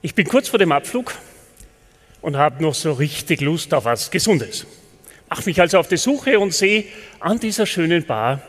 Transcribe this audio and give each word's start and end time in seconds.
Ich 0.00 0.14
bin 0.14 0.28
kurz 0.28 0.48
vor 0.48 0.60
dem 0.60 0.70
Abflug 0.70 1.12
und 2.20 2.36
habe 2.36 2.62
noch 2.62 2.74
so 2.74 2.92
richtig 2.92 3.40
Lust 3.40 3.74
auf 3.74 3.84
was 3.84 4.12
Gesundes. 4.12 4.64
Mache 5.28 5.42
mich 5.46 5.60
also 5.60 5.78
auf 5.78 5.88
die 5.88 5.96
Suche 5.96 6.38
und 6.38 6.54
sehe 6.54 6.84
an 7.18 7.40
dieser 7.40 7.66
schönen 7.66 8.06
Bar 8.06 8.40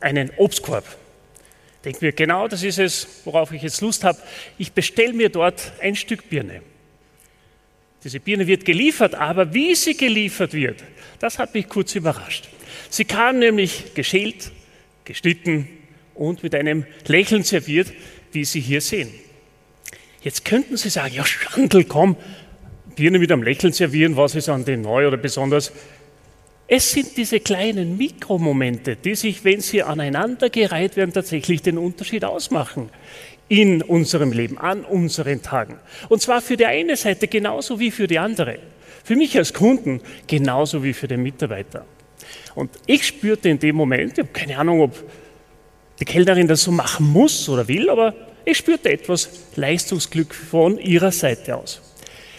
einen 0.00 0.30
Obstkorb. 0.36 0.84
Denke 1.84 2.04
mir, 2.04 2.12
genau 2.12 2.48
das 2.48 2.64
ist 2.64 2.80
es, 2.80 3.06
worauf 3.24 3.52
ich 3.52 3.62
jetzt 3.62 3.80
Lust 3.82 4.02
habe. 4.02 4.18
Ich 4.58 4.72
bestelle 4.72 5.12
mir 5.12 5.28
dort 5.28 5.72
ein 5.80 5.94
Stück 5.94 6.28
Birne. 6.28 6.60
Diese 8.02 8.18
Birne 8.18 8.48
wird 8.48 8.64
geliefert, 8.64 9.14
aber 9.14 9.54
wie 9.54 9.76
sie 9.76 9.96
geliefert 9.96 10.52
wird, 10.54 10.82
das 11.20 11.38
hat 11.38 11.54
mich 11.54 11.68
kurz 11.68 11.94
überrascht. 11.94 12.48
Sie 12.90 13.04
kam 13.04 13.38
nämlich 13.38 13.94
geschält, 13.94 14.50
geschnitten 15.04 15.68
und 16.14 16.42
mit 16.42 16.54
einem 16.54 16.84
Lächeln 17.06 17.44
serviert, 17.44 17.92
wie 18.32 18.44
Sie 18.44 18.60
hier 18.60 18.80
sehen. 18.80 19.10
Jetzt 20.22 20.44
könnten 20.44 20.76
Sie 20.76 20.90
sagen, 20.90 21.14
ja 21.14 21.24
Schandl, 21.24 21.84
komm, 21.84 22.16
Birne 22.96 23.18
mit 23.18 23.30
einem 23.30 23.42
Lächeln 23.42 23.72
servieren, 23.72 24.16
was 24.16 24.34
ist 24.34 24.48
an 24.48 24.64
dem 24.64 24.82
neu 24.82 25.06
oder 25.06 25.18
besonders? 25.18 25.72
Es 26.68 26.90
sind 26.90 27.16
diese 27.16 27.38
kleinen 27.38 27.96
Mikromomente, 27.96 28.96
die 28.96 29.14
sich, 29.14 29.44
wenn 29.44 29.60
sie 29.60 29.84
aneinandergereiht 29.84 30.96
werden, 30.96 31.12
tatsächlich 31.12 31.62
den 31.62 31.78
Unterschied 31.78 32.24
ausmachen 32.24 32.90
in 33.48 33.82
unserem 33.82 34.32
Leben, 34.32 34.58
an 34.58 34.84
unseren 34.84 35.42
Tagen. 35.42 35.78
Und 36.08 36.22
zwar 36.22 36.40
für 36.40 36.56
die 36.56 36.66
eine 36.66 36.96
Seite 36.96 37.28
genauso 37.28 37.78
wie 37.78 37.92
für 37.92 38.08
die 38.08 38.18
andere. 38.18 38.58
Für 39.04 39.14
mich 39.14 39.38
als 39.38 39.52
Kunden 39.52 40.00
genauso 40.26 40.82
wie 40.82 40.92
für 40.92 41.06
den 41.06 41.22
Mitarbeiter. 41.22 41.84
Und 42.56 42.70
ich 42.86 43.06
spürte 43.06 43.48
in 43.48 43.60
dem 43.60 43.76
Moment, 43.76 44.14
ich 44.14 44.18
habe 44.18 44.32
keine 44.32 44.58
Ahnung, 44.58 44.80
ob 44.80 45.04
die 46.00 46.04
Kellnerin 46.04 46.48
das 46.48 46.62
so 46.62 46.72
machen 46.72 47.06
muss 47.06 47.48
oder 47.48 47.68
will, 47.68 47.88
aber 47.88 48.14
ich 48.46 48.56
spürte 48.56 48.90
etwas 48.90 49.28
Leistungsglück 49.56 50.32
von 50.32 50.78
ihrer 50.78 51.10
Seite 51.10 51.56
aus. 51.56 51.82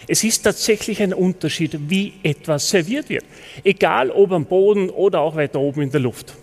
Es 0.08 0.24
ist 0.24 0.42
tatsächlich 0.42 1.02
ein 1.04 1.14
Unterschied, 1.14 1.78
wie 1.90 2.14
etwas 2.24 2.70
serviert 2.70 3.10
wird. 3.10 3.26
Egal 3.64 4.10
ob 4.10 4.32
am 4.32 4.46
Boden 4.46 4.90
oder 4.90 5.20
auch 5.20 5.36
weiter 5.36 5.60
oben 5.60 5.82
in 5.82 5.92
der 5.92 6.00
Luft. 6.00 6.34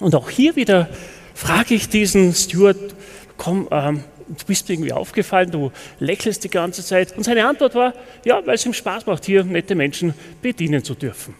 Und 0.00 0.16
auch 0.16 0.28
hier 0.28 0.56
wieder 0.56 0.88
frage 1.32 1.74
ich 1.74 1.88
diesen 1.88 2.34
Steward, 2.34 2.96
komm, 3.36 3.68
ähm, 3.70 4.02
du 4.26 4.44
bist 4.46 4.68
irgendwie 4.68 4.92
aufgefallen, 4.92 5.52
du 5.52 5.70
lächelst 6.00 6.42
die 6.42 6.50
ganze 6.50 6.84
Zeit. 6.84 7.16
Und 7.16 7.22
seine 7.22 7.46
Antwort 7.46 7.76
war, 7.76 7.94
ja, 8.24 8.44
weil 8.44 8.56
es 8.56 8.66
ihm 8.66 8.74
Spaß 8.74 9.06
macht, 9.06 9.24
hier 9.24 9.44
nette 9.44 9.76
Menschen 9.76 10.12
bedienen 10.42 10.82
zu 10.82 10.96
dürfen. 10.96 11.36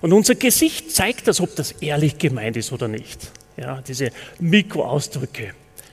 Und 0.00 0.14
unser 0.14 0.34
Gesicht 0.34 0.92
zeigt 0.92 1.28
das, 1.28 1.42
ob 1.42 1.54
das 1.56 1.72
ehrlich 1.72 2.16
gemeint 2.16 2.56
ist 2.56 2.72
oder 2.72 2.88
nicht. 2.88 3.30
Ja, 3.58 3.82
diese 3.86 4.12
Mikroausdrücke, 4.38 5.52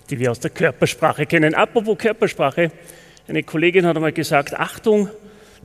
die 0.10 0.20
wir 0.20 0.32
aus 0.32 0.40
der 0.40 0.52
Körpersprache 0.52 1.26
kennen. 1.26 1.54
Apropos 1.54 1.98
Körpersprache, 1.98 2.72
eine 3.28 3.44
Kollegin 3.44 3.86
hat 3.86 3.96
einmal 3.96 4.14
gesagt, 4.14 4.58
Achtung, 4.58 5.10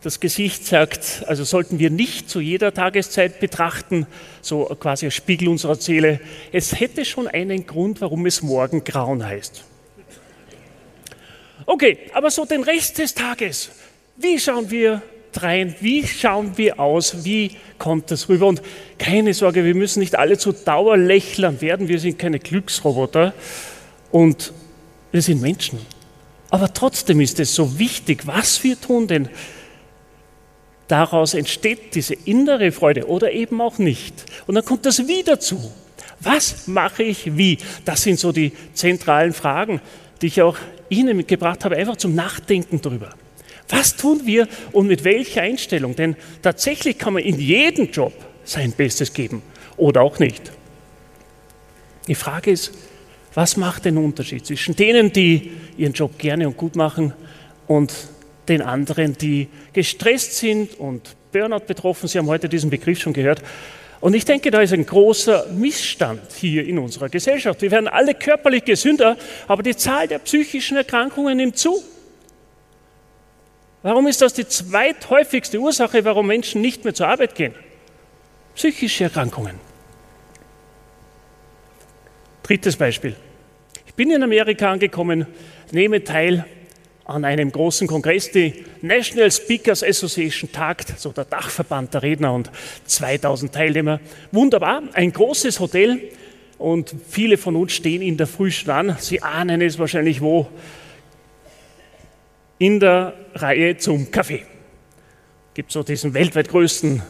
das 0.03 0.19
Gesicht 0.19 0.67
sagt, 0.67 1.23
also 1.27 1.45
sollten 1.45 1.79
wir 1.79 1.91
nicht 1.91 2.29
zu 2.29 2.41
jeder 2.41 2.75
Tageszeit 2.75 3.39
betrachten, 3.39 4.07
so 4.41 4.64
quasi 4.64 5.07
als 5.07 5.14
Spiegel 5.14 5.48
unserer 5.48 5.77
Seele. 5.77 6.20
Es 6.51 6.81
hätte 6.81 7.05
schon 7.05 7.29
einen 7.29 7.67
Grund, 7.67 8.01
warum 8.01 8.27
es 8.27 8.42
morgen 8.42 8.83
grauen 8.83 9.25
heißt. 9.25 9.64
Okay, 11.67 11.98
aber 12.13 12.31
so 12.31 12.45
den 12.45 12.64
Rest 12.64 12.98
des 12.98 13.14
Tages, 13.14 13.70
wie 14.17 14.41
schauen 14.41 14.70
wir 14.70 15.02
rein, 15.36 15.75
wie 15.81 16.07
schauen 16.07 16.58
wir 16.58 16.81
aus, 16.81 17.25
wie 17.25 17.52
kommt 17.79 18.11
das 18.11 18.29
rüber? 18.29 18.48
Und 18.48 18.61
keine 18.98 19.33
Sorge, 19.35 19.64
wir 19.64 19.75
müssen 19.75 20.01
nicht 20.01 20.19
alle 20.19 20.36
zu 20.36 20.52
Dauerlächlern 20.52 21.61
werden, 21.61 21.86
wir 21.86 22.01
sind 22.01 22.19
keine 22.19 22.41
Glücksroboter 22.41 23.33
und 24.12 24.52
wir 25.11 25.23
sind 25.23 25.42
Menschen. 25.42 25.80
Aber 26.50 26.73
trotzdem 26.73 27.20
ist 27.20 27.40
es 27.40 27.55
so 27.55 27.78
wichtig, 27.78 28.27
was 28.27 28.62
wir 28.62 28.80
tun, 28.80 29.08
denn 29.08 29.28
daraus 30.86 31.34
entsteht 31.34 31.95
diese 31.95 32.14
innere 32.14 32.70
Freude 32.70 33.08
oder 33.08 33.33
eben 33.33 33.61
auch 33.61 33.78
nicht. 33.78 34.27
Und 34.46 34.55
dann 34.55 34.64
kommt 34.64 34.86
das 34.86 35.08
Wie 35.08 35.22
dazu. 35.22 35.72
Was 36.20 36.68
mache 36.68 37.02
ich 37.02 37.36
wie? 37.36 37.58
Das 37.84 38.02
sind 38.02 38.18
so 38.18 38.30
die 38.30 38.52
zentralen 38.74 39.33
Fragen, 39.33 39.80
die 40.20 40.28
ich 40.28 40.40
auch 40.42 40.56
Ihnen 40.89 41.17
mitgebracht 41.17 41.64
habe, 41.64 41.77
einfach 41.77 41.96
zum 41.96 42.14
Nachdenken 42.14 42.80
darüber. 42.80 43.14
Was 43.68 43.96
tun 43.96 44.20
wir 44.24 44.46
und 44.72 44.86
mit 44.86 45.05
welcher 45.05 45.42
Einstellung? 45.42 45.96
Denn 45.96 46.17
tatsächlich 46.42 46.98
kann 46.98 47.14
man 47.14 47.22
in 47.22 47.40
jedem 47.40 47.90
Job 47.90 48.12
sein 48.45 48.72
Bestes 48.72 49.12
geben 49.12 49.42
oder 49.77 50.02
auch 50.02 50.18
nicht. 50.18 50.52
Die 52.06 52.14
Frage 52.14 52.51
ist, 52.51 52.72
was 53.35 53.57
macht 53.57 53.85
den 53.85 53.97
Unterschied 53.97 54.45
zwischen 54.45 54.77
denen, 54.77 55.13
die 55.13 55.53
ihren 55.77 55.93
Job 55.93 56.19
gerne 56.19 56.47
und 56.47 56.57
gut 56.57 56.77
machen 56.77 57.15
und 57.67 57.93
den 58.48 58.61
anderen, 58.61 59.17
die 59.17 59.48
gestresst 59.73 60.37
sind 60.37 60.79
und 60.79 61.17
Burnout 61.33 61.65
betroffen? 61.67 62.09
Sie 62.09 62.19
haben 62.19 62.27
heute 62.27 62.48
diesen 62.48 62.70
Begriff 62.70 63.01
schon 63.01 63.13
gehört. 63.13 63.43
Und 64.01 64.15
ich 64.15 64.25
denke, 64.25 64.51
da 64.51 64.61
ist 64.61 64.73
ein 64.73 64.85
großer 64.85 65.47
Missstand 65.53 66.20
hier 66.35 66.67
in 66.67 66.79
unserer 66.79 67.09
Gesellschaft. 67.09 67.63
Wir 67.63 67.70
werden 67.70 67.87
alle 67.87 68.15
körperlich 68.15 68.65
gesünder, 68.65 69.17
aber 69.47 69.63
die 69.63 69.77
Zahl 69.77 70.09
der 70.09 70.19
psychischen 70.19 70.77
Erkrankungen 70.77 71.37
nimmt 71.37 71.57
zu. 71.57 71.83
Warum 73.83 74.09
ist 74.09 74.20
das 74.20 74.35
die 74.35 74.47
zweithäufigste 74.47 75.59
Ursache, 75.59 76.05
warum 76.05 76.27
Menschen 76.27 76.61
nicht 76.61 76.85
mehr 76.85 76.95
zur 76.95 77.09
Arbeit 77.09 77.35
gehen? 77.35 77.55
Psychische 78.55 79.05
Erkrankungen. 79.05 79.71
Drittes 82.42 82.77
Beispiel. 82.77 83.14
Ich 83.86 83.95
bin 83.95 84.11
in 84.11 84.23
Amerika 84.23 84.73
angekommen, 84.73 85.27
nehme 85.70 86.03
teil 86.03 86.45
an 87.05 87.25
einem 87.25 87.53
großen 87.53 87.86
Kongress, 87.86 88.30
die 88.30 88.64
National 88.80 89.30
Speakers 89.30 89.85
Association 89.85 90.51
tagt, 90.51 90.98
so 90.98 91.13
der 91.13 91.25
Dachverband 91.25 91.95
der 91.95 92.02
Redner 92.02 92.33
und 92.33 92.51
2000 92.86 93.52
Teilnehmer. 93.52 94.01
Wunderbar, 94.33 94.83
ein 94.95 95.13
großes 95.13 95.61
Hotel 95.61 96.01
und 96.58 96.95
viele 97.08 97.36
von 97.36 97.55
uns 97.55 97.73
stehen 97.75 98.02
in 98.02 98.17
der 98.17 98.27
Früh 98.27 98.51
schon 98.51 98.70
an. 98.70 98.97
Sie 98.98 99.23
ahnen 99.23 99.61
es 99.63 99.79
wahrscheinlich 99.79 100.20
wo. 100.20 100.48
In 102.58 102.81
der 102.81 103.14
Reihe 103.35 103.77
zum 103.77 104.11
Kaffee. 104.11 104.45
Gibt 105.55 105.70
so 105.70 105.83
diesen 105.83 106.14
weltweit 106.14 106.48
größten 106.48 107.02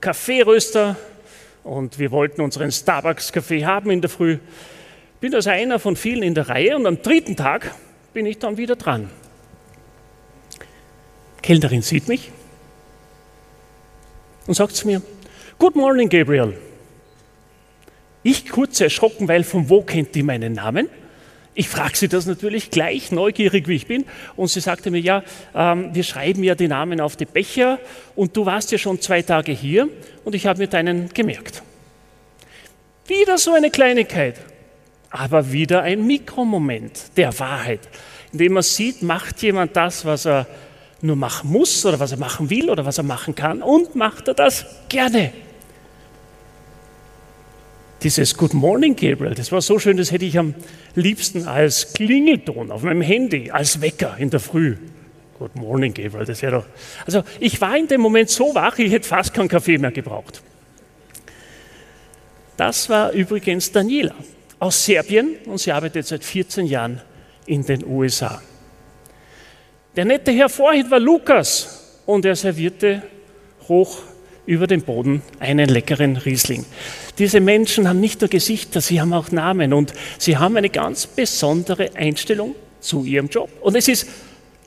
Kaffeeröster 0.00 0.96
und 1.64 1.98
wir 1.98 2.10
wollten 2.10 2.40
unseren 2.40 2.72
Starbucks-Kaffee 2.72 3.64
haben 3.64 3.90
in 3.90 4.00
der 4.00 4.10
Früh 4.10 4.38
bin 5.22 5.36
also 5.36 5.50
einer 5.50 5.78
von 5.78 5.94
vielen 5.94 6.24
in 6.24 6.34
der 6.34 6.48
Reihe 6.48 6.74
und 6.74 6.84
am 6.84 7.00
dritten 7.00 7.36
Tag 7.36 7.72
bin 8.12 8.26
ich 8.26 8.40
dann 8.40 8.56
wieder 8.56 8.74
dran. 8.74 9.08
Kellnerin 11.42 11.80
sieht 11.80 12.08
mich 12.08 12.32
und 14.48 14.54
sagt 14.54 14.74
zu 14.74 14.88
mir, 14.88 15.00
Good 15.60 15.76
morning, 15.76 16.08
Gabriel. 16.08 16.58
Ich 18.24 18.48
kurz 18.48 18.80
erschrocken, 18.80 19.28
weil 19.28 19.44
von 19.44 19.70
wo 19.70 19.82
kennt 19.82 20.12
die 20.16 20.24
meinen 20.24 20.54
Namen? 20.54 20.88
Ich 21.54 21.68
frage 21.68 21.96
sie 21.96 22.08
das 22.08 22.26
natürlich 22.26 22.70
gleich, 22.70 23.12
neugierig 23.12 23.68
wie 23.68 23.74
ich 23.74 23.86
bin. 23.86 24.06
Und 24.36 24.48
sie 24.48 24.60
sagte 24.60 24.90
mir, 24.90 25.00
ja, 25.00 25.22
ähm, 25.54 25.94
wir 25.94 26.02
schreiben 26.02 26.42
ja 26.42 26.54
die 26.54 26.68
Namen 26.68 27.00
auf 27.00 27.16
die 27.16 27.26
Becher 27.26 27.78
und 28.16 28.36
du 28.36 28.46
warst 28.46 28.72
ja 28.72 28.78
schon 28.78 29.00
zwei 29.00 29.22
Tage 29.22 29.52
hier 29.52 29.88
und 30.24 30.34
ich 30.34 30.46
habe 30.46 30.58
mir 30.60 30.68
deinen 30.68 31.08
gemerkt. 31.10 31.62
Wieder 33.06 33.36
so 33.36 33.52
eine 33.52 33.70
Kleinigkeit 33.70 34.36
aber 35.12 35.52
wieder 35.52 35.82
ein 35.82 36.06
Mikromoment 36.06 37.16
der 37.16 37.38
Wahrheit, 37.38 37.80
in 38.32 38.38
dem 38.38 38.54
man 38.54 38.62
sieht, 38.62 39.02
macht 39.02 39.42
jemand 39.42 39.76
das, 39.76 40.04
was 40.04 40.26
er 40.26 40.46
nur 41.02 41.16
machen 41.16 41.50
muss 41.50 41.84
oder 41.84 42.00
was 42.00 42.12
er 42.12 42.18
machen 42.18 42.48
will 42.48 42.70
oder 42.70 42.84
was 42.86 42.96
er 42.96 43.04
machen 43.04 43.34
kann 43.34 43.62
und 43.62 43.94
macht 43.94 44.28
er 44.28 44.34
das 44.34 44.64
gerne. 44.88 45.32
Dieses 48.02 48.36
Good 48.36 48.52
Morning 48.52 48.96
Gabriel, 48.96 49.34
das 49.34 49.52
war 49.52 49.60
so 49.60 49.78
schön, 49.78 49.96
das 49.96 50.10
hätte 50.10 50.24
ich 50.24 50.36
am 50.36 50.54
liebsten 50.96 51.46
als 51.46 51.92
Klingelton 51.92 52.72
auf 52.72 52.82
meinem 52.82 53.00
Handy, 53.00 53.52
als 53.52 53.80
Wecker 53.80 54.16
in 54.18 54.28
der 54.28 54.40
Früh. 54.40 54.76
Good 55.38 55.54
Morning 55.54 55.94
Gabriel, 55.94 56.24
das 56.24 56.42
wäre 56.42 56.56
doch. 56.56 56.66
Also 57.06 57.22
ich 57.38 57.60
war 57.60 57.76
in 57.76 57.86
dem 57.86 58.00
Moment 58.00 58.28
so 58.28 58.54
wach, 58.56 58.76
ich 58.78 58.90
hätte 58.90 59.06
fast 59.06 59.32
keinen 59.32 59.48
Kaffee 59.48 59.78
mehr 59.78 59.92
gebraucht. 59.92 60.42
Das 62.56 62.88
war 62.88 63.12
übrigens 63.12 63.70
Daniela 63.70 64.14
aus 64.58 64.84
Serbien 64.84 65.36
und 65.46 65.58
sie 65.58 65.70
arbeitet 65.70 66.06
seit 66.06 66.24
14 66.24 66.66
Jahren 66.66 67.00
in 67.46 67.64
den 67.64 67.86
USA. 67.86 68.42
Der 69.94 70.04
nette 70.04 70.32
Herr 70.32 70.48
vorhin 70.48 70.90
war 70.90 70.98
Lukas 70.98 72.00
und 72.06 72.24
er 72.24 72.34
servierte 72.34 73.02
hoch 73.68 74.02
über 74.46 74.66
dem 74.66 74.82
Boden 74.82 75.22
einen 75.38 75.68
leckeren 75.68 76.16
Riesling. 76.16 76.64
Diese 77.18 77.40
Menschen 77.40 77.88
haben 77.88 78.00
nicht 78.00 78.20
nur 78.20 78.28
Gesichter, 78.28 78.80
sie 78.80 79.00
haben 79.00 79.12
auch 79.12 79.30
Namen 79.30 79.72
und 79.72 79.92
sie 80.18 80.36
haben 80.36 80.56
eine 80.56 80.70
ganz 80.70 81.06
besondere 81.06 81.94
Einstellung 81.94 82.54
zu 82.80 83.04
ihrem 83.04 83.28
Job. 83.28 83.50
Und 83.60 83.76
es 83.76 83.88
ist 83.88 84.08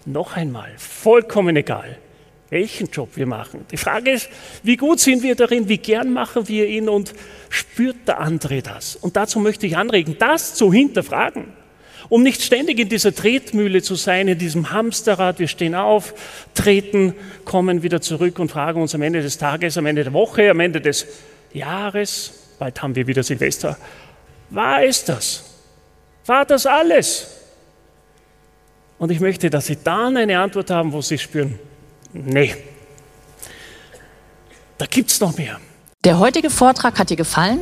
noch 0.06 0.38
einmal 0.38 0.72
vollkommen 0.78 1.56
egal, 1.56 1.98
welchen 2.50 2.88
Job 2.88 3.10
wir 3.16 3.26
machen. 3.26 3.66
Die 3.72 3.78
Frage 3.78 4.12
ist, 4.12 4.30
wie 4.64 4.78
gut 4.78 5.00
sind 5.00 5.24
wir 5.24 5.36
darin, 5.36 5.68
wie 5.68 5.80
gern 5.80 6.14
machen 6.14 6.48
wir 6.48 6.68
ihn 6.68 6.88
und 6.88 7.14
spürt 7.50 8.08
der 8.08 8.20
andere 8.20 8.62
das? 8.62 8.96
Und 8.96 9.16
dazu 9.18 9.40
möchte 9.40 9.68
ich 9.68 9.76
anregen, 9.76 10.16
das 10.20 10.56
zu 10.56 10.72
hinterfragen 10.72 11.48
um 12.10 12.24
nicht 12.24 12.42
ständig 12.42 12.80
in 12.80 12.90
dieser 12.90 13.14
Tretmühle 13.14 13.82
zu 13.82 13.96
sein, 13.96 14.28
in 14.28 14.38
diesem 14.38 14.72
Hamsterrad. 14.72 15.40
Wir 15.40 15.48
stehen 15.48 15.76
auf, 15.76 16.14
treten, 16.54 17.14
kommen 17.44 17.84
wieder 17.84 18.02
zurück 18.02 18.40
und 18.40 18.52
fragen 18.52 18.82
uns 18.82 18.96
am 18.96 19.02
Ende 19.02 19.22
des 19.22 19.38
Tages, 19.38 19.78
am 19.78 19.86
Ende 19.86 20.04
der 20.04 20.14
Woche, 20.14 20.50
am 20.50 20.60
Ende 20.60 20.82
des 20.82 21.08
Jahres, 21.54 22.34
bald 22.60 22.82
haben 22.82 22.96
wir 22.96 23.08
wieder 23.08 23.24
Silvester, 23.24 23.78
war 24.50 24.84
es 24.84 25.04
das? 25.06 25.44
War 26.26 26.46
das 26.46 26.66
alles? 26.66 27.28
Und 28.98 29.12
ich 29.12 29.20
möchte, 29.20 29.50
dass 29.50 29.68
Sie 29.68 29.78
dann 29.84 30.18
eine 30.18 30.40
Antwort 30.40 30.70
haben, 30.72 30.92
wo 30.94 31.02
Sie 31.02 31.18
spüren, 31.18 31.60
nee, 32.14 32.56
da 34.78 34.86
gibt 34.86 35.12
es 35.12 35.20
noch 35.20 35.38
mehr. 35.38 35.60
Der 36.04 36.20
heutige 36.20 36.50
Vortrag 36.50 37.00
hat 37.00 37.10
dir 37.10 37.18
gefallen? 37.18 37.62